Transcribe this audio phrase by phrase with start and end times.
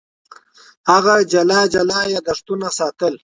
[0.91, 3.13] هغه جلا جلا یادښتونه ساتل.